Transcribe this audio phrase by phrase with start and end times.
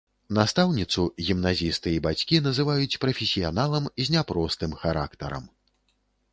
[0.35, 5.45] Настаўніцу гімназісты і бацькі называюць прафесіяналам з няпростым характарам.